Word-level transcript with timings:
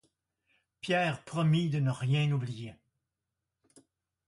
Pierre 0.79 1.21
promit 1.25 1.69
de 1.69 1.79
ne 1.79 1.91
rien 1.91 2.31
oublier. 2.31 2.73